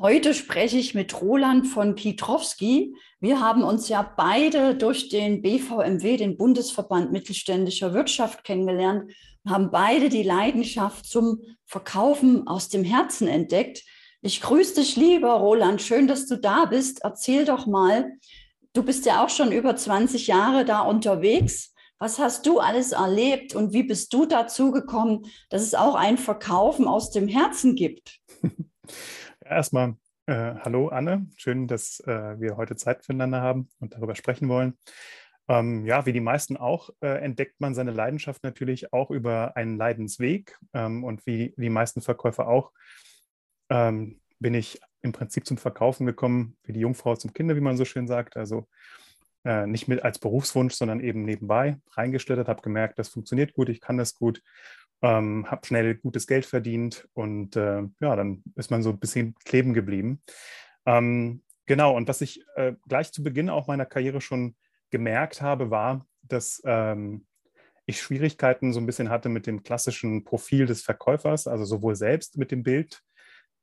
[0.00, 2.96] Heute spreche ich mit Roland von Pietrowski.
[3.20, 9.12] Wir haben uns ja beide durch den BVMW, den Bundesverband Mittelständischer Wirtschaft, kennengelernt
[9.44, 13.84] und haben beide die Leidenschaft zum Verkaufen aus dem Herzen entdeckt.
[14.22, 15.82] Ich grüße dich, lieber Roland.
[15.82, 17.00] Schön, dass du da bist.
[17.04, 18.12] Erzähl doch mal,
[18.72, 21.74] du bist ja auch schon über 20 Jahre da unterwegs.
[21.98, 26.16] Was hast du alles erlebt und wie bist du dazu gekommen, dass es auch ein
[26.16, 28.20] Verkaufen aus dem Herzen gibt?
[29.44, 34.48] Erstmal äh, hallo Anne, schön, dass äh, wir heute Zeit füreinander haben und darüber sprechen
[34.48, 34.78] wollen.
[35.48, 39.76] Ähm, ja, wie die meisten auch, äh, entdeckt man seine Leidenschaft natürlich auch über einen
[39.76, 40.56] Leidensweg.
[40.72, 42.72] Ähm, und wie die meisten Verkäufer auch,
[43.68, 47.76] ähm, bin ich im Prinzip zum Verkaufen gekommen, wie die Jungfrau zum Kinder, wie man
[47.76, 48.36] so schön sagt.
[48.36, 48.68] Also
[49.44, 53.80] äh, nicht mit als Berufswunsch, sondern eben nebenbei reingeschlittert, habe gemerkt, das funktioniert gut, ich
[53.80, 54.40] kann das gut
[55.02, 59.34] ähm, habe schnell gutes Geld verdient und äh, ja, dann ist man so ein bisschen
[59.44, 60.22] kleben geblieben.
[60.86, 64.56] Ähm, genau, und was ich äh, gleich zu Beginn auch meiner Karriere schon
[64.90, 67.26] gemerkt habe, war, dass ähm,
[67.86, 72.38] ich Schwierigkeiten so ein bisschen hatte mit dem klassischen Profil des Verkäufers, also sowohl selbst
[72.38, 73.02] mit dem Bild,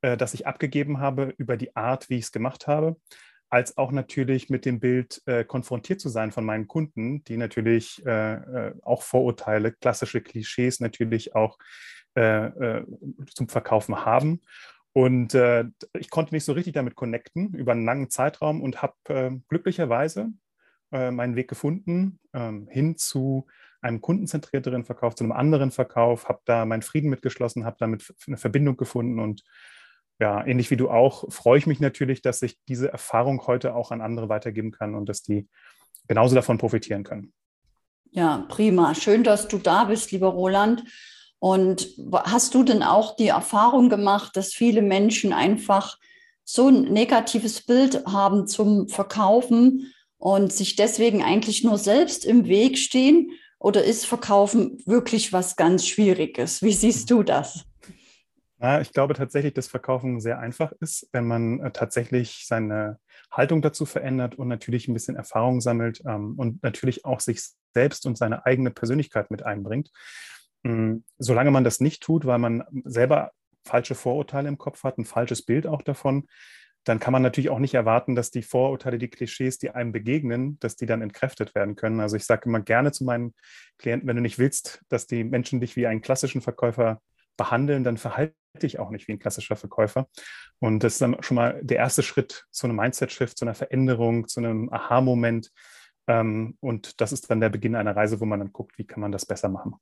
[0.02, 2.96] äh, das ich abgegeben habe, über die Art, wie ich es gemacht habe,
[3.50, 8.04] als auch natürlich mit dem Bild äh, konfrontiert zu sein von meinen Kunden, die natürlich
[8.06, 11.58] äh, äh auch Vorurteile, klassische Klischees natürlich auch
[12.16, 12.84] äh, äh
[13.34, 14.40] zum Verkaufen haben.
[14.92, 15.64] Und äh,
[15.98, 20.32] ich konnte mich so richtig damit connecten über einen langen Zeitraum und habe glücklicherweise
[20.92, 23.46] meinen Weg gefunden ähm, hin zu
[23.80, 28.36] einem kundenzentrierteren Verkauf, zu einem anderen Verkauf, habe da meinen Frieden mitgeschlossen, habe damit eine
[28.36, 29.44] Verbindung gefunden und
[30.20, 33.90] ja, ähnlich wie du auch, freue ich mich natürlich, dass ich diese Erfahrung heute auch
[33.90, 35.48] an andere weitergeben kann und dass die
[36.08, 37.32] genauso davon profitieren können.
[38.10, 38.94] Ja, prima.
[38.94, 40.84] Schön, dass du da bist, lieber Roland.
[41.38, 45.96] Und hast du denn auch die Erfahrung gemacht, dass viele Menschen einfach
[46.44, 52.76] so ein negatives Bild haben zum Verkaufen und sich deswegen eigentlich nur selbst im Weg
[52.76, 53.30] stehen?
[53.58, 56.60] Oder ist Verkaufen wirklich was ganz Schwieriges?
[56.60, 57.64] Wie siehst du das?
[58.62, 62.98] Ja, ich glaube tatsächlich, dass Verkaufen sehr einfach ist, wenn man äh, tatsächlich seine
[63.30, 67.40] Haltung dazu verändert und natürlich ein bisschen Erfahrung sammelt ähm, und natürlich auch sich
[67.72, 69.90] selbst und seine eigene Persönlichkeit mit einbringt.
[70.64, 73.30] Ähm, solange man das nicht tut, weil man selber
[73.64, 76.26] falsche Vorurteile im Kopf hat, ein falsches Bild auch davon,
[76.84, 80.58] dann kann man natürlich auch nicht erwarten, dass die Vorurteile, die Klischees, die einem begegnen,
[80.60, 82.00] dass die dann entkräftet werden können.
[82.00, 83.34] Also ich sage immer gerne zu meinen
[83.78, 87.00] Klienten, wenn du nicht willst, dass die Menschen dich wie einen klassischen Verkäufer
[87.40, 90.08] behandeln, dann verhalte dich auch nicht wie ein klassischer Verkäufer.
[90.58, 94.28] Und das ist dann schon mal der erste Schritt zu einem Mindset-Shift, zu einer Veränderung,
[94.28, 95.50] zu einem Aha-Moment.
[96.06, 99.00] Ähm, und das ist dann der Beginn einer Reise, wo man dann guckt, wie kann
[99.00, 99.76] man das besser machen.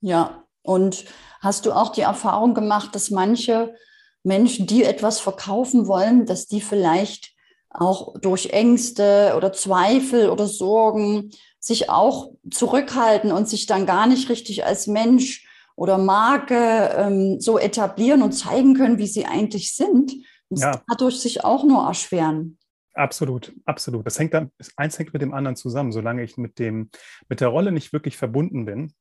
[0.00, 1.06] Ja, und
[1.40, 3.74] hast du auch die Erfahrung gemacht, dass manche
[4.22, 7.34] Menschen, die etwas verkaufen wollen, dass die vielleicht
[7.70, 14.28] auch durch Ängste oder Zweifel oder Sorgen sich auch zurückhalten und sich dann gar nicht
[14.28, 15.45] richtig als Mensch
[15.76, 20.12] oder Marke ähm, so etablieren und zeigen können, wie sie eigentlich sind,
[20.48, 20.82] und ja.
[20.88, 22.58] dadurch sich auch nur erschweren.
[22.94, 24.06] Absolut, absolut.
[24.06, 25.92] Das hängt dann, eins hängt mit dem anderen zusammen.
[25.92, 26.90] Solange ich mit dem,
[27.28, 28.92] mit der Rolle nicht wirklich verbunden bin,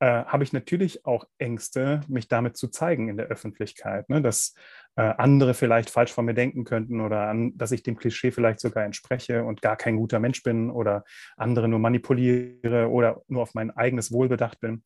[0.00, 4.20] äh, habe ich natürlich auch Ängste, mich damit zu zeigen in der Öffentlichkeit, ne?
[4.20, 4.54] dass
[4.96, 8.60] äh, andere vielleicht falsch von mir denken könnten oder an, dass ich dem Klischee vielleicht
[8.60, 11.04] sogar entspreche und gar kein guter Mensch bin oder
[11.36, 14.84] andere nur manipuliere oder nur auf mein eigenes Wohl bedacht bin.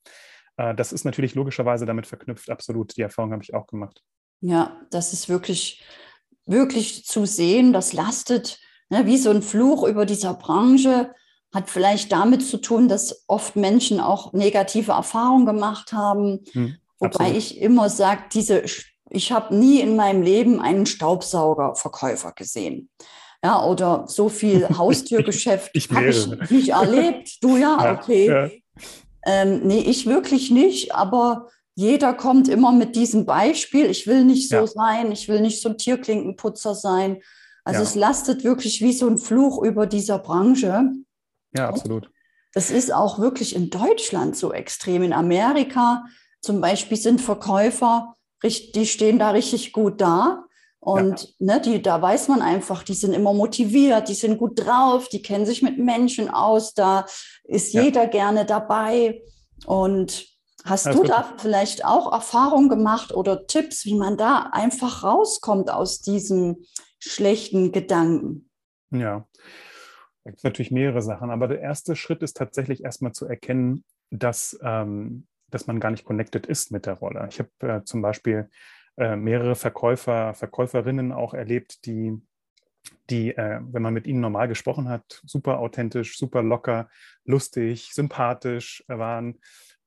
[0.56, 2.96] Äh, das ist natürlich logischerweise damit verknüpft, absolut.
[2.96, 4.02] Die Erfahrung habe ich auch gemacht.
[4.40, 5.82] Ja, das ist wirklich,
[6.46, 7.72] wirklich zu sehen.
[7.72, 11.14] Das lastet ne, wie so ein Fluch über dieser Branche.
[11.54, 16.40] Hat vielleicht damit zu tun, dass oft Menschen auch negative Erfahrungen gemacht haben.
[16.52, 17.36] Hm, Wobei absolut.
[17.36, 18.62] ich immer sage, diese,
[19.10, 22.88] ich habe nie in meinem Leben einen Staubsaugerverkäufer gesehen.
[23.44, 27.42] Ja, oder so viel Haustürgeschäft habe ich nicht erlebt.
[27.42, 28.26] Du ja, ja okay.
[28.28, 28.50] Ja.
[29.24, 33.86] Ähm, nee, ich wirklich nicht, aber jeder kommt immer mit diesem Beispiel.
[33.86, 34.66] Ich will nicht so ja.
[34.66, 37.22] sein, ich will nicht so ein Tierklinkenputzer sein.
[37.64, 37.88] Also ja.
[37.88, 40.90] es lastet wirklich wie so ein Fluch über dieser Branche.
[41.56, 42.10] Ja, absolut.
[42.54, 45.02] Das ist auch wirklich in Deutschland so extrem.
[45.02, 46.04] In Amerika
[46.40, 50.44] zum Beispiel sind Verkäufer, die stehen da richtig gut da.
[50.84, 51.54] Und ja.
[51.54, 55.22] ne, die, da weiß man einfach, die sind immer motiviert, die sind gut drauf, die
[55.22, 57.06] kennen sich mit Menschen aus, da
[57.44, 57.82] ist ja.
[57.82, 59.22] jeder gerne dabei.
[59.64, 60.26] Und
[60.64, 65.70] hast das du da vielleicht auch Erfahrungen gemacht oder Tipps, wie man da einfach rauskommt
[65.70, 66.64] aus diesem
[66.98, 68.50] schlechten Gedanken?
[68.90, 69.28] Ja,
[70.24, 73.84] da gibt es natürlich mehrere Sachen, aber der erste Schritt ist tatsächlich erstmal zu erkennen,
[74.10, 77.28] dass, ähm, dass man gar nicht connected ist mit der Rolle.
[77.30, 78.50] Ich habe äh, zum Beispiel
[78.96, 82.20] äh, mehrere Verkäufer, Verkäuferinnen auch erlebt, die
[83.10, 86.88] die, äh, wenn man mit ihnen normal gesprochen hat, super authentisch, super locker,
[87.24, 89.38] lustig, sympathisch waren.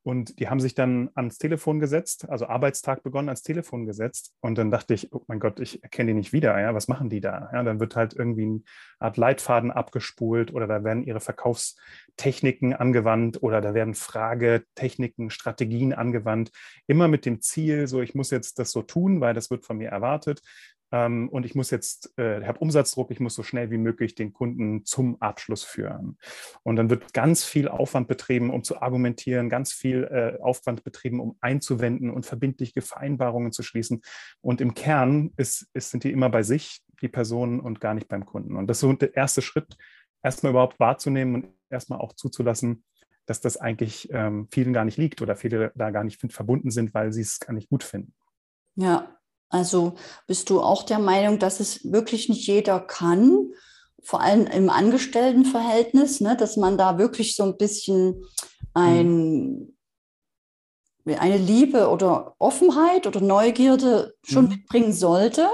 [0.06, 4.36] Und die haben sich dann ans Telefon gesetzt, also Arbeitstag begonnen, ans Telefon gesetzt.
[4.38, 6.56] Und dann dachte ich, oh mein Gott, ich erkenne die nicht wieder.
[6.60, 7.50] Ja, was machen die da?
[7.52, 8.62] Ja, dann wird halt irgendwie eine
[9.00, 16.52] Art Leitfaden abgespult oder da werden ihre Verkaufstechniken angewandt oder da werden Fragetechniken, Strategien angewandt.
[16.86, 19.76] Immer mit dem Ziel, so ich muss jetzt das so tun, weil das wird von
[19.76, 20.40] mir erwartet.
[20.96, 24.14] Ähm, und ich muss jetzt, äh, ich habe Umsatzdruck, ich muss so schnell wie möglich
[24.14, 26.18] den Kunden zum Abschluss führen.
[26.62, 31.20] Und dann wird ganz viel Aufwand betrieben, um zu argumentieren, ganz viel äh, Aufwand betrieben,
[31.20, 34.02] um einzuwenden und verbindliche Vereinbarungen zu schließen.
[34.40, 38.08] Und im Kern ist, ist, sind die immer bei sich, die Personen, und gar nicht
[38.08, 38.56] beim Kunden.
[38.56, 39.76] Und das ist so der erste Schritt,
[40.22, 42.84] erstmal überhaupt wahrzunehmen und erstmal auch zuzulassen,
[43.26, 46.94] dass das eigentlich ähm, vielen gar nicht liegt oder viele da gar nicht verbunden sind,
[46.94, 48.14] weil sie es gar nicht gut finden.
[48.76, 49.15] Ja,
[49.48, 49.94] also
[50.26, 53.52] bist du auch der Meinung, dass es wirklich nicht jeder kann,
[54.02, 58.24] vor allem im Angestelltenverhältnis, ne, dass man da wirklich so ein bisschen
[58.74, 59.76] ein,
[61.04, 64.50] eine Liebe oder Offenheit oder Neugierde schon mhm.
[64.50, 65.48] mitbringen sollte?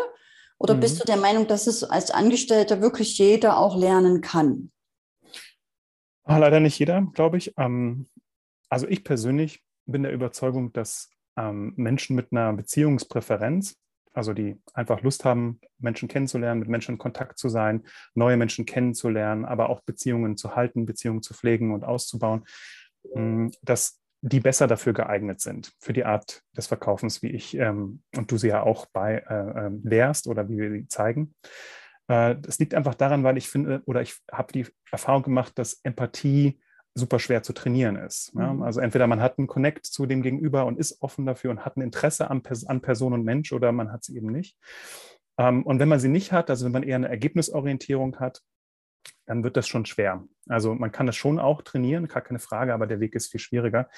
[0.58, 0.80] Oder mhm.
[0.80, 4.70] bist du der Meinung, dass es als Angestellter wirklich jeder auch lernen kann?
[6.24, 7.54] Ah, leider nicht jeder, glaube ich.
[7.56, 8.08] Ähm,
[8.68, 13.76] also ich persönlich bin der Überzeugung, dass ähm, Menschen mit einer Beziehungspräferenz
[14.12, 17.82] also die einfach Lust haben, Menschen kennenzulernen, mit Menschen in Kontakt zu sein,
[18.14, 22.44] neue Menschen kennenzulernen, aber auch Beziehungen zu halten, Beziehungen zu pflegen und auszubauen,
[23.14, 28.02] mm, dass die besser dafür geeignet sind, für die Art des Verkaufens, wie ich ähm,
[28.16, 31.34] und du sie ja auch bei äh, äh, lehrst oder wie wir sie zeigen.
[32.06, 35.80] Äh, das liegt einfach daran, weil ich finde, oder ich habe die Erfahrung gemacht, dass
[35.82, 36.60] Empathie
[36.94, 38.32] super schwer zu trainieren ist.
[38.34, 38.52] Ja?
[38.52, 38.62] Mhm.
[38.62, 41.76] Also entweder man hat einen Connect zu dem Gegenüber und ist offen dafür und hat
[41.76, 44.56] ein Interesse an, an Person und Mensch oder man hat sie eben nicht.
[45.38, 48.42] Ähm, und wenn man sie nicht hat, also wenn man eher eine Ergebnisorientierung hat,
[49.26, 50.24] dann wird das schon schwer.
[50.48, 53.40] Also man kann das schon auch trainieren, gar keine Frage, aber der Weg ist viel
[53.40, 53.88] schwieriger.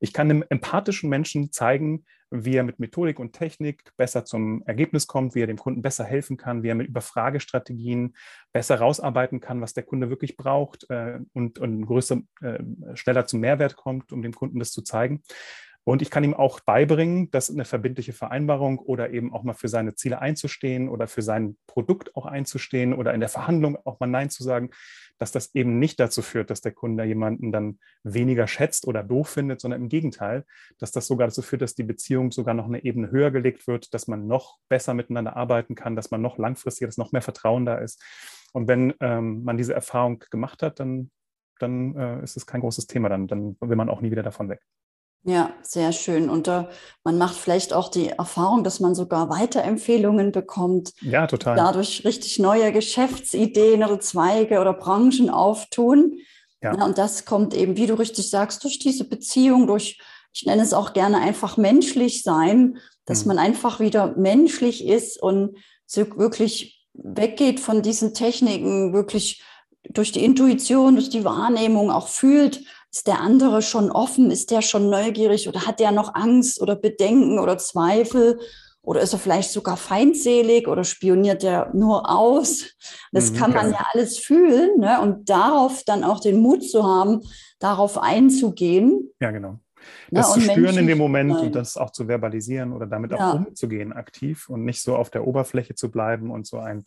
[0.00, 5.06] Ich kann einem empathischen Menschen zeigen, wie er mit Methodik und Technik besser zum Ergebnis
[5.06, 8.14] kommt, wie er dem Kunden besser helfen kann, wie er mit Überfragestrategien
[8.52, 12.62] besser rausarbeiten kann, was der Kunde wirklich braucht äh, und, und größer, äh,
[12.94, 15.22] schneller zum Mehrwert kommt, um dem Kunden das zu zeigen.
[15.84, 19.68] Und ich kann ihm auch beibringen, dass eine verbindliche Vereinbarung oder eben auch mal für
[19.68, 24.06] seine Ziele einzustehen oder für sein Produkt auch einzustehen oder in der Verhandlung auch mal
[24.06, 24.70] Nein zu sagen,
[25.18, 29.28] dass das eben nicht dazu führt, dass der Kunde jemanden dann weniger schätzt oder doof
[29.28, 30.44] findet, sondern im Gegenteil,
[30.78, 33.92] dass das sogar dazu führt, dass die Beziehung sogar noch eine Ebene höher gelegt wird,
[33.92, 37.66] dass man noch besser miteinander arbeiten kann, dass man noch langfristiger, dass noch mehr Vertrauen
[37.66, 38.02] da ist.
[38.54, 41.10] Und wenn ähm, man diese Erfahrung gemacht hat, dann,
[41.58, 43.08] dann äh, ist es kein großes Thema.
[43.08, 44.60] Dann, dann will man auch nie wieder davon weg.
[45.26, 46.28] Ja, sehr schön.
[46.28, 46.64] Und äh,
[47.02, 50.92] man macht vielleicht auch die Erfahrung, dass man sogar Weiterempfehlungen bekommt.
[51.00, 51.56] Ja, total.
[51.56, 56.18] Dadurch richtig neue Geschäftsideen oder Zweige oder Branchen auftun.
[56.62, 56.76] Ja.
[56.76, 56.84] ja.
[56.84, 59.98] und das kommt eben, wie du richtig sagst, durch diese Beziehung, durch,
[60.34, 63.28] ich nenne es auch gerne einfach menschlich sein, dass mhm.
[63.28, 65.56] man einfach wieder menschlich ist und
[65.86, 69.42] so wirklich weggeht von diesen Techniken, wirklich
[69.88, 72.62] durch die Intuition, durch die Wahrnehmung auch fühlt,
[72.94, 74.30] ist der andere schon offen?
[74.30, 78.38] Ist der schon neugierig oder hat der noch Angst oder Bedenken oder Zweifel?
[78.82, 82.76] Oder ist er vielleicht sogar feindselig oder spioniert der nur aus?
[83.10, 85.00] Das mhm, kann man ja alles fühlen ne?
[85.00, 87.22] und darauf dann auch den Mut zu haben,
[87.58, 89.10] darauf einzugehen.
[89.18, 89.58] Ja, genau.
[90.12, 91.46] Das ja, zu spüren Menschen, in dem Moment nein.
[91.46, 93.32] und das auch zu verbalisieren oder damit ja.
[93.32, 96.84] auch umzugehen aktiv und nicht so auf der Oberfläche zu bleiben und so ein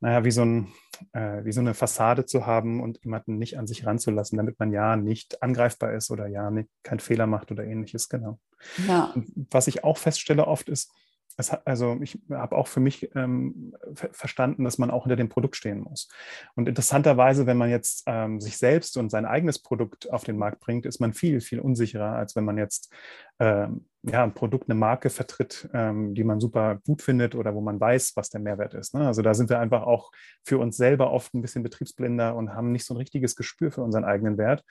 [0.00, 0.68] naja, wie so, ein,
[1.12, 4.72] äh, wie so eine Fassade zu haben und jemanden nicht an sich ranzulassen, damit man
[4.72, 8.38] ja nicht angreifbar ist oder ja nicht, keinen Fehler macht oder ähnliches, genau.
[8.86, 9.14] Ja.
[9.50, 10.92] was ich auch feststelle oft ist,
[11.38, 15.56] hat, also ich habe auch für mich ähm, verstanden, dass man auch hinter dem Produkt
[15.56, 16.08] stehen muss.
[16.56, 20.60] Und interessanterweise, wenn man jetzt ähm, sich selbst und sein eigenes Produkt auf den Markt
[20.60, 22.92] bringt, ist man viel, viel unsicherer, als wenn man jetzt
[23.38, 27.60] ähm, ja, ein Produkt, eine Marke vertritt, ähm, die man super gut findet oder wo
[27.60, 28.94] man weiß, was der Mehrwert ist.
[28.94, 29.06] Ne?
[29.06, 30.10] Also da sind wir einfach auch
[30.44, 33.82] für uns selber oft ein bisschen betriebsblinder und haben nicht so ein richtiges Gespür für
[33.82, 34.64] unseren eigenen Wert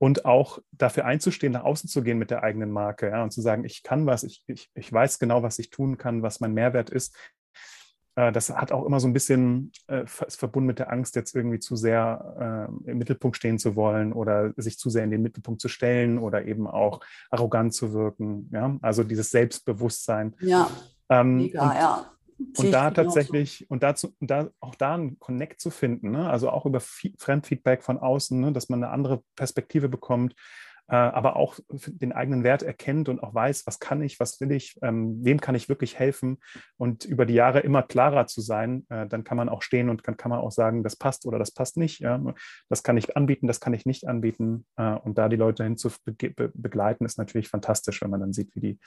[0.00, 3.42] und auch dafür einzustehen, nach außen zu gehen mit der eigenen Marke ja, und zu
[3.42, 6.54] sagen, ich kann was, ich, ich, ich weiß genau, was ich tun kann, was mein
[6.54, 7.14] Mehrwert ist.
[8.16, 11.36] Äh, das hat auch immer so ein bisschen äh, ist verbunden mit der Angst, jetzt
[11.36, 15.20] irgendwie zu sehr äh, im Mittelpunkt stehen zu wollen oder sich zu sehr in den
[15.20, 18.48] Mittelpunkt zu stellen oder eben auch arrogant zu wirken.
[18.54, 18.78] Ja?
[18.80, 20.34] Also dieses Selbstbewusstsein.
[20.40, 20.70] Ja,
[21.10, 22.12] ähm, mega, ja
[22.56, 26.28] und da tatsächlich, und dazu, und da auch da einen Connect zu finden, ne?
[26.28, 28.52] also auch über Fremdfeedback von außen, ne?
[28.52, 30.34] dass man eine andere Perspektive bekommt,
[30.90, 34.50] äh, aber auch den eigenen Wert erkennt und auch weiß, was kann ich, was will
[34.50, 36.38] ich, ähm, wem kann ich wirklich helfen
[36.76, 40.02] und über die Jahre immer klarer zu sein, äh, dann kann man auch stehen und
[40.02, 42.00] kann, kann man auch sagen, das passt oder das passt nicht.
[42.00, 42.20] Ja?
[42.68, 44.66] Das kann ich anbieten, das kann ich nicht anbieten.
[44.76, 48.32] Äh, und da die Leute hin zu be begleiten, ist natürlich fantastisch, wenn man dann
[48.32, 48.78] sieht, wie, die,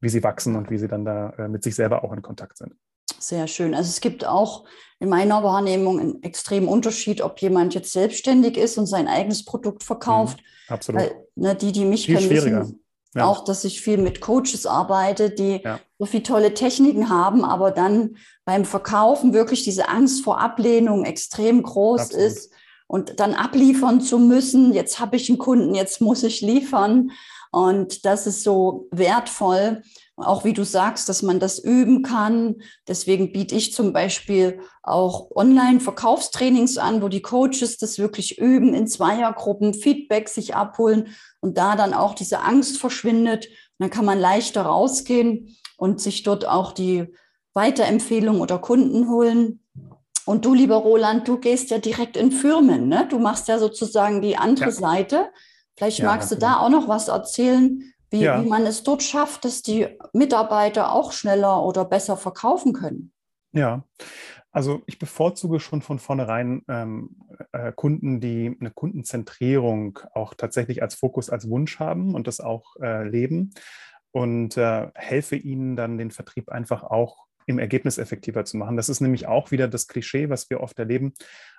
[0.00, 2.58] wie sie wachsen und wie sie dann da äh, mit sich selber auch in Kontakt
[2.58, 2.74] sind.
[3.18, 3.74] Sehr schön.
[3.74, 4.64] Also es gibt auch
[4.98, 9.82] in meiner Wahrnehmung einen extremen Unterschied, ob jemand jetzt selbstständig ist und sein eigenes Produkt
[9.84, 10.38] verkauft.
[10.38, 11.00] Mhm, absolut.
[11.02, 12.60] Weil, ne, die, die mich Viel kennen, schwieriger.
[12.62, 12.80] wissen
[13.14, 13.26] Ja.
[13.26, 15.80] auch, dass ich viel mit Coaches arbeite, die Ja.
[15.98, 21.62] so viele tolle Techniken haben, aber dann beim Verkaufen wirklich diese Angst vor Ablehnung extrem
[21.62, 22.26] groß Absolut.
[22.26, 22.50] ist
[22.86, 24.72] und dann abliefern zu müssen.
[24.72, 27.10] Jetzt habe ich einen Kunden, jetzt muss ich liefern.
[27.52, 29.82] Und das ist so wertvoll,
[30.16, 32.56] auch wie du sagst, dass man das üben kann.
[32.88, 38.86] Deswegen biete ich zum Beispiel auch Online-Verkaufstrainings an, wo die Coaches das wirklich üben, in
[38.86, 41.08] Zweiergruppen Feedback sich abholen
[41.40, 43.46] und da dann auch diese Angst verschwindet.
[43.46, 47.06] Und dann kann man leichter rausgehen und sich dort auch die
[47.52, 49.60] Weiterempfehlung oder Kunden holen.
[50.24, 53.06] Und du, lieber Roland, du gehst ja direkt in Firmen, ne?
[53.08, 54.72] Du machst ja sozusagen die andere Ja.
[54.72, 55.28] Seite.
[55.76, 56.46] Vielleicht Ja, magst du genau.
[56.48, 58.42] da auch noch was erzählen, wie, Ja.
[58.42, 63.12] wie man es dort schafft, dass die Mitarbeiter auch schneller oder besser verkaufen können.
[63.52, 63.84] Ja,
[64.52, 67.16] also ich bevorzuge schon von vornherein ähm,
[67.52, 72.76] äh, Kunden, die eine Kundenzentrierung auch tatsächlich als Fokus, als Wunsch haben und das auch
[72.80, 73.52] äh, leben
[74.12, 78.76] und äh, helfe ihnen dann den Vertrieb einfach auch im Ergebnis effektiver zu machen.
[78.76, 81.12] Das ist nämlich auch wieder das Klischee, was wir oft erleben.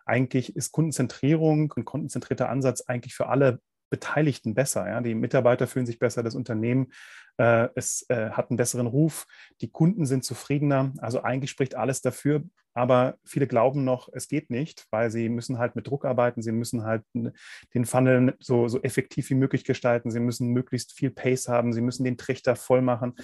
[0.06, 4.88] Eigentlich ist Kundenzentrierung, ein kundenzentrierter Ansatz eigentlich für alle Beteiligten besser.
[4.88, 5.02] Ja?
[5.02, 6.92] Die Mitarbeiter fühlen sich besser, das Unternehmen
[7.38, 9.28] äh, es äh, hat einen besseren Ruf,
[9.62, 10.94] die Kunden sind zufriedener.
[10.98, 15.58] Also eigentlich spricht alles dafür, aber viele glauben noch, es geht nicht, weil sie müssen
[15.58, 20.12] halt mit Druck arbeiten, sie müssen halt den Funnel so, so effektiv wie möglich gestalten,
[20.12, 23.16] sie müssen möglichst viel Pace haben, sie müssen den Trichter voll machen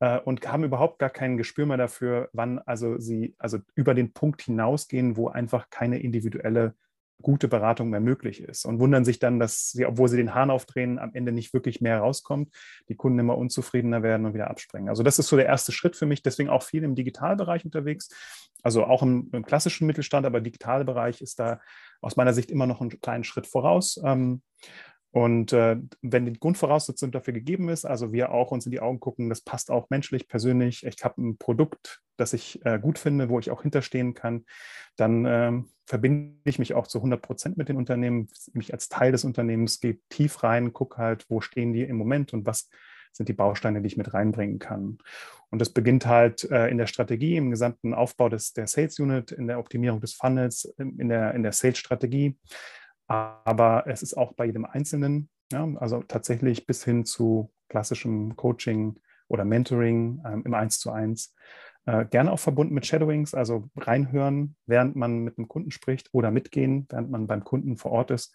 [0.00, 4.12] äh, und haben überhaupt gar kein Gespür mehr dafür, wann also sie also über den
[4.12, 6.74] Punkt hinausgehen, wo einfach keine individuelle
[7.22, 10.50] gute Beratung mehr möglich ist und wundern sich dann, dass sie, obwohl sie den Hahn
[10.50, 12.54] aufdrehen, am Ende nicht wirklich mehr rauskommt,
[12.88, 14.88] die Kunden immer unzufriedener werden und wieder abspringen.
[14.88, 18.08] Also das ist so der erste Schritt für mich, deswegen auch viel im Digitalbereich unterwegs,
[18.62, 21.60] also auch im, im klassischen Mittelstand, aber Digitalbereich ist da
[22.00, 24.00] aus meiner Sicht immer noch einen kleinen Schritt voraus.
[24.04, 24.42] Ähm,
[25.14, 28.98] und äh, wenn die Grundvoraussetzung dafür gegeben ist, also wir auch uns in die Augen
[28.98, 33.28] gucken, das passt auch menschlich, persönlich, ich habe ein Produkt, das ich äh, gut finde,
[33.28, 34.44] wo ich auch hinterstehen kann,
[34.96, 39.12] dann ähm, verbinde ich mich auch zu 100 Prozent mit den Unternehmen, mich als Teil
[39.12, 42.68] des Unternehmens, gehe tief rein, gucke halt, wo stehen die im Moment und was
[43.12, 44.98] sind die Bausteine, die ich mit reinbringen kann.
[45.48, 49.30] Und das beginnt halt äh, in der Strategie, im gesamten Aufbau des, der Sales Unit,
[49.30, 52.36] in der Optimierung des Funnels, in der, in der Sales-Strategie.
[53.06, 58.98] Aber es ist auch bei jedem Einzelnen, ja, also tatsächlich bis hin zu klassischem Coaching
[59.28, 61.34] oder Mentoring ähm, im Eins zu eins.
[61.86, 66.30] Äh, gerne auch verbunden mit Shadowings, also reinhören, während man mit einem Kunden spricht oder
[66.30, 68.34] mitgehen, während man beim Kunden vor Ort ist,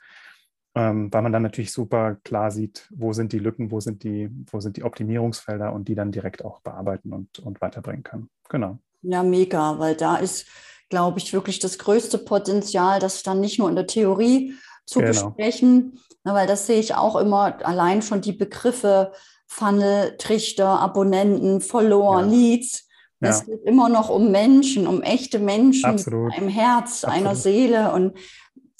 [0.75, 4.29] ähm, weil man dann natürlich super klar sieht, wo sind die Lücken, wo sind die,
[4.51, 8.29] wo sind die Optimierungsfelder und die dann direkt auch bearbeiten und, und weiterbringen kann.
[8.49, 8.79] Genau.
[9.01, 10.45] Ja, mega, weil da ist,
[10.89, 15.29] glaube ich, wirklich das größte Potenzial, das dann nicht nur in der Theorie zu Genau.
[15.29, 19.11] besprechen, na, weil das sehe ich auch immer, allein schon die Begriffe
[19.47, 22.25] Funnel, Trichter, Abonnenten, Follower, Ja.
[22.27, 22.87] Leads.
[23.21, 23.45] Es Ja.
[23.45, 26.33] geht immer noch um Menschen, um echte Menschen Absolut.
[26.33, 27.37] einem Herz, einer Absolut.
[27.37, 27.91] Seele.
[27.93, 28.17] Und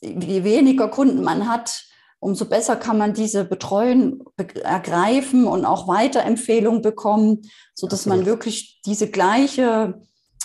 [0.01, 1.85] je weniger Kunden man hat,
[2.19, 7.41] umso besser kann man diese betreuen, be ergreifen und auch Weiterempfehlungen bekommen,
[7.73, 8.37] sodass man Absolut.
[8.37, 10.01] wirklich diese gleiche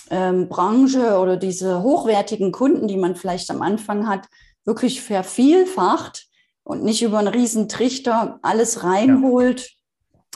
[0.09, 4.27] ähm, Branche oder diese hochwertigen Kunden, die man vielleicht am Anfang hat,
[4.65, 6.27] wirklich vervielfacht
[6.63, 9.71] und nicht über einen riesen Trichter alles reinholt.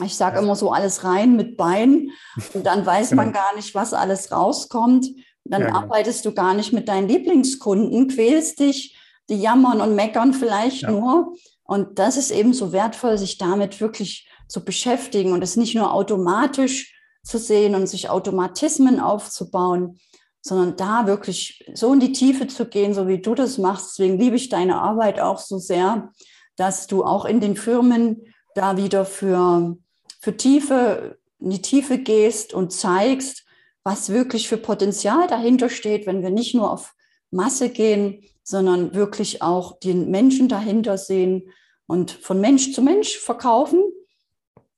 [0.04, 0.42] Ich sage Ja.
[0.42, 2.10] immer so alles rein mit Bein
[2.54, 3.38] und dann weiß man Genau.
[3.40, 5.06] gar nicht, was alles rauskommt.
[5.44, 5.78] Dann Ja, genau.
[5.80, 8.96] arbeitest du gar nicht mit deinen Lieblingskunden, quälst dich,
[9.28, 10.90] die jammern und meckern vielleicht Ja.
[10.90, 11.34] nur.
[11.64, 15.92] Und das ist eben so wertvoll, sich damit wirklich zu beschäftigen und es nicht nur
[15.92, 19.98] automatisch zu sehen und sich Automatismen aufzubauen,
[20.42, 23.98] sondern da wirklich so in die Tiefe zu gehen, so wie du das machst.
[23.98, 26.12] Deswegen liebe ich deine Arbeit auch so sehr,
[26.56, 28.22] dass du auch in den Firmen
[28.54, 29.76] da wieder für,
[30.20, 33.44] für Tiefe, in die Tiefe gehst und zeigst,
[33.82, 36.94] was wirklich für Potenzial dahinter steht, wenn wir nicht nur auf
[37.30, 41.50] Masse gehen, sondern wirklich auch den Menschen dahinter sehen
[41.86, 43.82] und von Mensch zu Mensch verkaufen,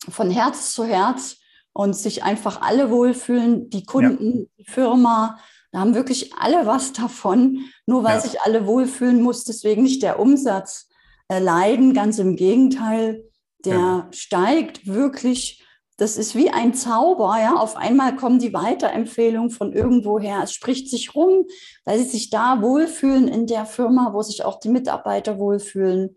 [0.08, 1.37] von Herz zu Herz
[1.73, 5.38] und sich einfach alle wohlfühlen, die Kunden, die Firma,
[5.71, 7.61] da haben wirklich alle was davon.
[7.87, 8.21] Nur weil Ja.
[8.21, 10.88] sich alle wohlfühlen, muss deswegen nicht der Umsatz
[11.29, 11.95] äh, leiden.
[11.95, 13.25] Ganz im Gegenteil.
[13.64, 14.09] der ja.
[14.11, 15.62] steigt wirklich
[15.99, 17.55] das ist wie ein Zauber, ja.
[17.55, 20.41] Auf einmal kommen die Weiterempfehlungen von irgendwoher.
[20.43, 21.45] Es spricht sich rum,
[21.85, 26.17] weil sie sich da wohlfühlen in der Firma, wo sich auch die Mitarbeiter wohlfühlen.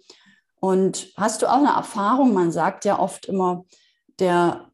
[0.60, 2.34] Und hast du auch eine Erfahrung?
[2.34, 3.66] Man sagt ja oft immer,
[4.18, 4.72] der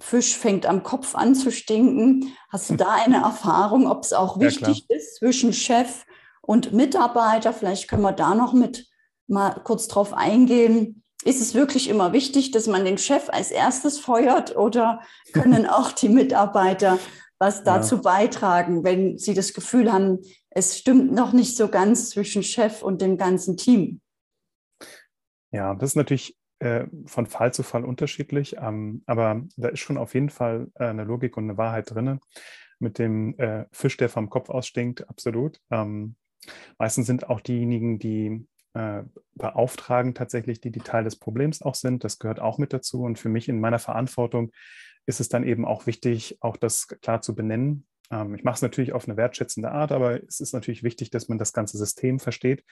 [0.00, 2.32] Fisch fängt am Kopf an zu stinken.
[2.50, 6.04] Hast du da eine Erfahrung, ob es auch wichtig ja, ist zwischen Chef
[6.40, 7.52] und Mitarbeiter?
[7.52, 8.86] Vielleicht können wir da noch mit
[9.26, 13.98] mal kurz drauf eingehen ist es wirklich immer wichtig, dass man den Chef als erstes
[13.98, 15.02] feuert oder
[15.32, 16.98] können auch die Mitarbeiter
[17.40, 18.00] was dazu ja.
[18.02, 20.18] beitragen, wenn sie das Gefühl haben,
[20.50, 24.00] es stimmt noch nicht so ganz zwischen Chef und dem ganzen Team?
[25.52, 29.98] Ja, das ist natürlich äh, von Fall zu Fall unterschiedlich, ähm, aber da ist schon
[29.98, 32.20] auf jeden Fall äh, eine Logik und eine Wahrheit drin.
[32.80, 35.60] Mit dem äh, Fisch, der vom Kopf aus stinkt, absolut.
[35.70, 36.14] Ähm,
[36.78, 39.02] meistens sind auch diejenigen, die äh,
[39.34, 42.04] beauftragen, tatsächlich, die, die Teil des Problems auch sind.
[42.04, 43.02] Das gehört auch mit dazu.
[43.02, 44.52] Und für mich in meiner Verantwortung
[45.06, 47.86] ist es dann eben auch wichtig, auch das klar zu benennen.
[48.10, 51.28] Ähm, ich mache es natürlich auf eine wertschätzende Art, aber es ist natürlich wichtig, dass
[51.28, 52.64] man das ganze System versteht.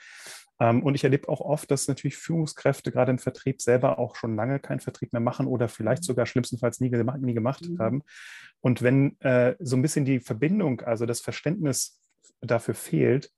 [0.59, 4.35] Ähm, und ich erlebe auch oft, dass natürlich Führungskräfte gerade im Vertrieb selber auch schon
[4.35, 6.07] lange keinen Vertrieb mehr machen oder vielleicht mhm.
[6.07, 7.79] sogar schlimmstenfalls nie, gemacht, nie gemacht mhm.
[7.79, 8.03] haben.
[8.61, 12.01] Und wenn äh, so ein bisschen die Verbindung, also das Verständnis
[12.41, 13.31] dafür fehlt,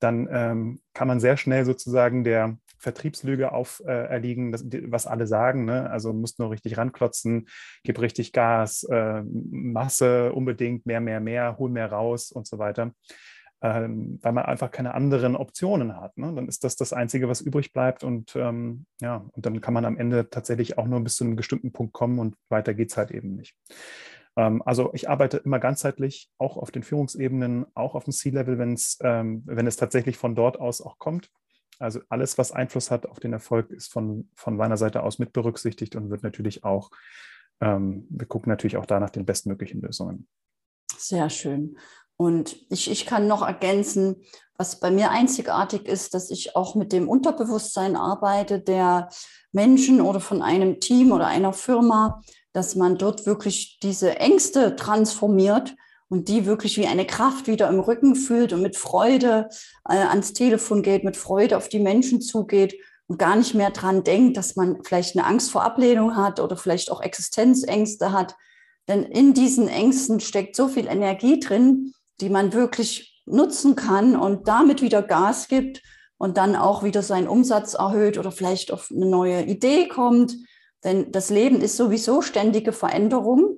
[0.00, 5.64] dann ähm, kann man sehr schnell sozusagen der Vertriebslüge auferlegen, äh, was alle sagen.
[5.64, 5.88] Ne?
[5.90, 7.48] Also musst nur richtig ranklotzen,
[7.82, 12.92] gib richtig Gas, äh, Masse unbedingt, mehr, mehr, mehr, hol mehr raus und so weiter.
[13.62, 16.18] Ähm, weil man einfach keine anderen Optionen hat.
[16.18, 16.32] Ne?
[16.34, 19.86] Dann ist das das Einzige, was übrig bleibt und ähm, ja, und dann kann man
[19.86, 22.98] am Ende tatsächlich auch nur bis zu einem bestimmten Punkt kommen und weiter geht es
[22.98, 23.56] halt eben nicht.
[24.36, 28.58] Ähm, also ich arbeite immer ganzheitlich, auch auf den Führungsebenen, auch auf dem C-Level,
[29.00, 31.30] ähm, wenn es tatsächlich von dort aus auch kommt.
[31.78, 35.32] Also alles, was Einfluss hat auf den Erfolg, ist von, von meiner Seite aus mit
[35.32, 36.90] berücksichtigt und wird natürlich auch,
[37.60, 40.28] ähm, wir gucken natürlich auch da nach den bestmöglichen Lösungen.
[40.96, 41.76] Sehr schön.
[42.16, 44.22] Und ich, ich kann noch ergänzen,
[44.56, 49.10] was bei mir einzigartig ist, dass ich auch mit dem Unterbewusstsein arbeite der
[49.52, 52.22] Menschen oder von einem Team oder einer Firma,
[52.56, 55.76] dass man dort wirklich diese Ängste transformiert
[56.08, 59.50] und die wirklich wie eine Kraft wieder im Rücken fühlt und mit Freude
[59.86, 62.74] äh, ans Telefon geht, mit Freude auf die Menschen zugeht
[63.08, 66.56] und gar nicht mehr dran denkt, dass man vielleicht eine Angst vor Ablehnung hat oder
[66.56, 68.34] vielleicht auch Existenzängste hat.
[68.88, 71.92] Denn in diesen Ängsten steckt so viel Energie drin,
[72.22, 75.82] die man wirklich nutzen kann und damit wieder Gas gibt
[76.16, 80.36] und dann auch wieder seinen Umsatz erhöht oder vielleicht auf eine neue Idee kommt
[80.84, 83.56] denn das Leben ist sowieso ständige Veränderung.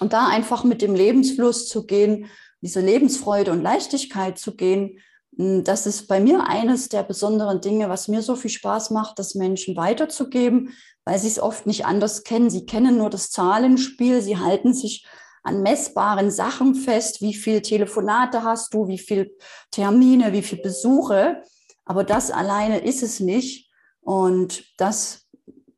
[0.00, 2.26] Und da einfach mit dem Lebensfluss zu gehen,
[2.60, 5.00] diese Lebensfreude und Leichtigkeit zu gehen,
[5.36, 9.18] hm, das ist bei mir eines der besonderen Dinge, was mir so viel Spaß macht,
[9.18, 12.50] das Menschen weiterzugeben, weil sie es oft nicht anders kennen.
[12.50, 15.06] Sie kennen nur das Zahlenspiel, sie halten sich
[15.42, 19.30] an messbaren Sachen fest, wie viele Telefonate hast du, wie viele
[19.70, 21.42] Termine, wie viele Besuche.
[21.84, 23.70] Aber das alleine ist es nicht.
[24.00, 25.28] Und das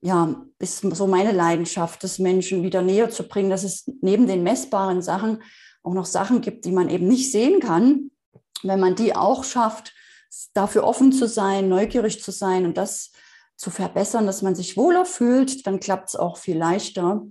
[0.00, 4.42] ja, ist so meine Leidenschaft, das Menschen wieder näher zu bringen, dass es neben den
[4.42, 5.42] messbaren Sachen
[5.82, 8.10] auch noch Sachen gibt, die man eben nicht sehen kann.
[8.62, 9.94] Wenn man die auch schafft,
[10.52, 13.10] dafür offen zu sein, neugierig zu sein und das
[13.56, 17.26] zu verbessern, dass man sich wohler fühlt, dann klappt es auch viel leichter.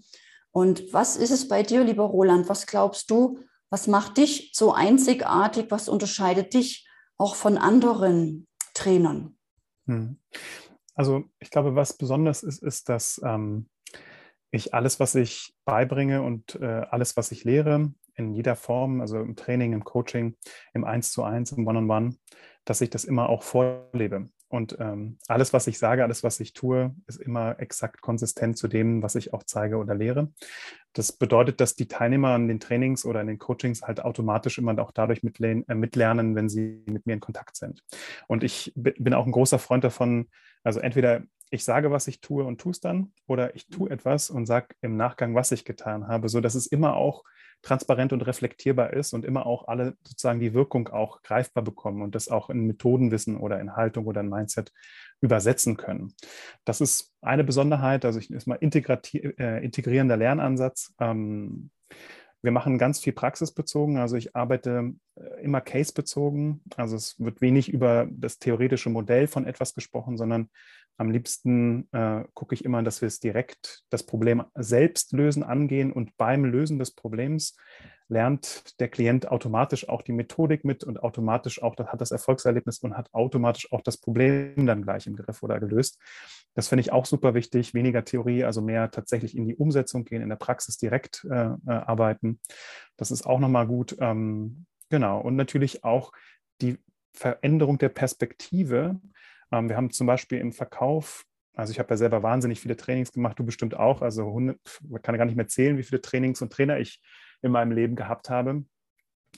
[0.51, 2.49] Und was ist es bei dir, lieber Roland?
[2.49, 3.39] Was glaubst du,
[3.69, 5.67] was macht dich so einzigartig?
[5.69, 6.87] Was unterscheidet dich
[7.17, 9.37] auch von anderen Trainern?
[9.85, 10.17] Hm.
[10.99, 13.69] Also ich glaube, was besonders ist, ist, dass ähm,
[14.51, 19.17] ich alles, was ich beibringe und äh, alles, was ich lehre, in jeder Form, also
[19.21, 20.35] im Training, im Coaching,
[20.73, 22.17] im Eins zu eins, im One-on-One, -on -One,
[22.65, 24.27] dass ich das immer auch vorlebe.
[24.49, 28.67] Und ähm, alles, was ich sage, alles, was ich tue, ist immer exakt konsistent zu
[28.67, 30.33] dem, was ich auch zeige oder lehre.
[30.93, 34.77] Das bedeutet, dass die Teilnehmer an den Trainings oder in den Coachings halt automatisch immer
[34.79, 37.83] auch dadurch mitlernen, äh, mitlernen wenn sie mit mir in Kontakt sind.
[38.27, 40.29] Und ich bin auch ein großer Freund davon,
[40.63, 44.29] also entweder ich sage, was ich tue und tue es dann, oder ich tue etwas
[44.29, 47.23] und sage im Nachgang, was ich getan habe, so dass es immer auch
[47.61, 52.15] transparent und reflektierbar ist und immer auch alle sozusagen die Wirkung auch greifbar bekommen und
[52.15, 54.71] das auch in Methodenwissen oder in Haltung oder in Mindset
[55.21, 56.13] übersetzen können.
[56.65, 60.93] Das ist eine Besonderheit, also ich ist mal äh, integrierender Lernansatz.
[60.99, 61.71] Ähm,
[62.41, 67.67] wir machen ganz viel praxisbezogen, also ich arbeite äh, immer casebezogen, also es wird wenig
[67.67, 70.49] über das theoretische Modell von etwas gesprochen, sondern
[70.99, 75.93] Am liebsten äh, gucke ich immer, dass wir es direkt das Problem selbst lösen, angehen
[75.93, 77.55] und beim Lösen des Problems
[78.09, 82.97] lernt der Klient automatisch auch die Methodik mit und automatisch auch hat das Erfolgserlebnis und
[82.97, 86.01] hat automatisch auch das Problem dann gleich im Griff oder gelöst.
[86.53, 87.73] Das finde ich auch super wichtig.
[87.73, 91.57] Weniger Theorie, also mehr tatsächlich in die Umsetzung gehen, in der Praxis direkt äh, äh
[91.65, 92.41] arbeiten.
[92.97, 93.95] Das ist auch nochmal gut.
[94.01, 95.21] Ähm, genau.
[95.21, 96.11] Und natürlich auch
[96.61, 96.77] die
[97.13, 98.99] Veränderung der Perspektive.
[99.51, 101.25] Ähm, wir haben zum Beispiel im Verkauf
[101.59, 104.01] also ich habe ja selber wahnsinnig viele Trainings gemacht, du bestimmt auch.
[104.01, 104.57] Also 100,
[104.87, 107.01] man kann gar nicht mehr zählen, wie viele Trainings und Trainer ich
[107.41, 108.63] in meinem Leben gehabt habe.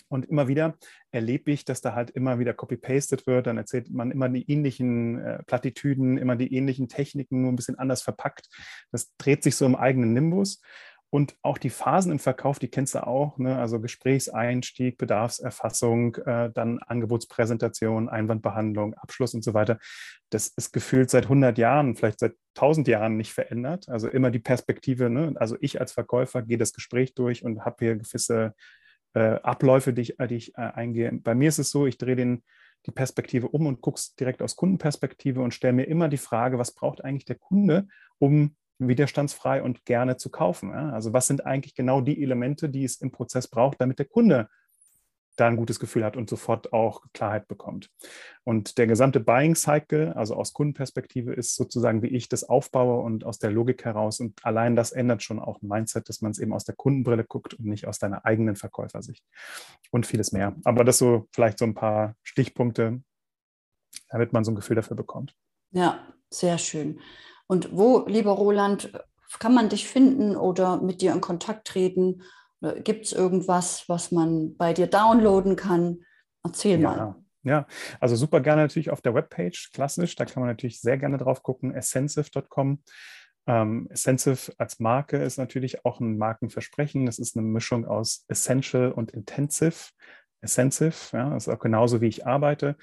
[0.07, 0.77] Und immer wieder
[1.11, 3.47] erlebe ich, dass da halt immer wieder copy-pasted wird.
[3.47, 7.79] Dann erzählt man immer die ähnlichen äh, Plattitüden, immer die ähnlichen Techniken, nur ein bisschen
[7.79, 8.49] anders verpackt.
[8.91, 10.61] Das dreht sich so im eigenen Nimbus.
[11.13, 13.57] Und auch die Phasen im Verkauf, die kennst du auch, ne?
[13.57, 19.77] also Gesprächseinstieg, Bedarfserfassung, äh, dann Angebotspräsentation, Einwandbehandlung, Abschluss und so weiter.
[20.29, 23.89] Das ist gefühlt seit 100 Jahren, vielleicht seit 1000 Jahren nicht verändert.
[23.89, 25.33] Also immer die Perspektive, ne?
[25.35, 28.53] also ich als Verkäufer gehe das Gespräch durch und habe hier gewisse
[29.13, 31.11] äh, Abläufe, die ich, die ich äh, eingehe.
[31.11, 32.41] Bei mir ist es so, ich drehe den,
[32.85, 36.57] die Perspektive um und gucke es direkt aus Kundenperspektive und stelle mir immer die Frage,
[36.57, 38.55] was braucht eigentlich der Kunde, um
[38.87, 40.73] widerstandsfrei und gerne zu kaufen.
[40.73, 44.49] Also was sind eigentlich genau die Elemente, die es im Prozess braucht, damit der Kunde
[45.37, 47.89] da ein gutes Gefühl hat und sofort auch Klarheit bekommt.
[48.43, 53.23] Und der gesamte Buying Cycle, also aus Kundenperspektive, ist sozusagen, wie ich das aufbaue und
[53.25, 54.19] aus der Logik heraus.
[54.19, 57.23] Und allein das ändert schon auch ein Mindset, dass man es eben aus der Kundenbrille
[57.23, 59.23] guckt und nicht aus deiner eigenen Verkäufersicht.
[59.89, 60.55] Und vieles mehr.
[60.63, 63.01] Aber das so vielleicht so ein paar Stichpunkte,
[64.09, 65.35] damit man so ein Gefühl dafür bekommt.
[65.71, 66.99] Ja, sehr schön.
[67.51, 68.93] Und wo, lieber Roland,
[69.39, 72.21] kann man dich finden oder mit dir in Kontakt treten?
[72.85, 76.05] Gibt es irgendwas, was man bei dir downloaden kann?
[76.45, 76.89] Erzähl ja.
[76.89, 77.15] mal.
[77.43, 77.67] Ja,
[77.99, 80.15] also super gerne natürlich auf der Webpage, klassisch.
[80.15, 82.83] Da kann man natürlich sehr gerne drauf gucken, essensive.com.
[83.47, 87.05] Ähm, Essensive als Marke ist natürlich auch ein Markenversprechen.
[87.05, 89.89] Das ist eine Mischung aus Essential und Intensive.
[90.39, 92.77] Essensive, ja, das ist auch genauso, wie ich arbeite.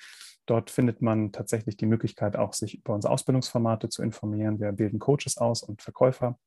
[0.48, 4.58] Dort findet man tatsächlich die Möglichkeit, auch sich über unsere Ausbildungsformate zu informieren.
[4.60, 6.38] Wir bilden Coaches aus und Verkäufer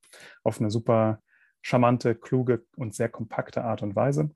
[0.44, 1.22] auf eine super
[1.62, 4.32] charmante, kluge und sehr kompakte Art und Weise.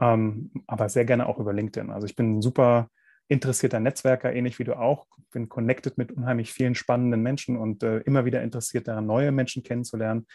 [0.00, 1.90] Ähm, aber sehr gerne auch über LinkedIn.
[1.90, 2.88] Also ich bin ein super
[3.26, 5.08] interessierter Netzwerker, ähnlich wie du auch.
[5.32, 9.64] Bin connected mit unheimlich vielen spannenden Menschen und äh, immer wieder interessiert daran, neue Menschen
[9.64, 10.28] kennenzulernen.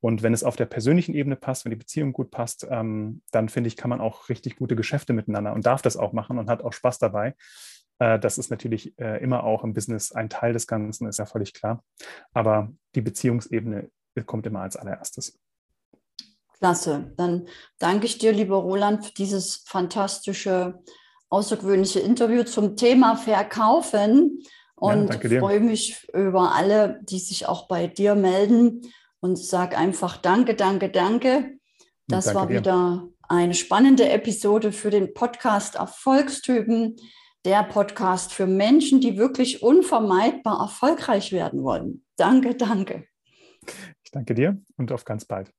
[0.00, 3.50] Und wenn es auf der persönlichen Ebene passt, wenn die Beziehung gut passt, ähm, dann
[3.50, 6.48] finde ich, kann man auch richtig gute Geschäfte miteinander und darf das auch machen und
[6.48, 7.34] hat auch Spaß dabei.
[7.98, 11.26] Äh, das ist natürlich äh, immer auch im Business ein Teil des Ganzen, ist ja
[11.26, 11.82] völlig klar.
[12.32, 13.90] Aber die Beziehungsebene
[14.24, 15.38] kommt immer als allererstes.
[16.58, 17.12] Klasse.
[17.16, 17.46] Dann
[17.78, 20.82] danke ich dir, lieber Roland, für dieses fantastische,
[21.28, 24.42] außergewöhnliche Interview zum Thema Verkaufen
[24.74, 28.82] und ja, freue mich über alle, die sich auch bei dir melden
[29.20, 31.58] und sage einfach Danke, danke, danke.
[32.06, 32.58] Das danke war dir.
[32.58, 36.96] wieder eine spannende Episode für den Podcast Erfolgstypen
[37.46, 42.04] der Podcast für Menschen, die wirklich unvermeidbar erfolgreich werden wollen.
[42.16, 43.06] Danke, danke.
[44.02, 45.55] Ich danke dir und auf ganz bald.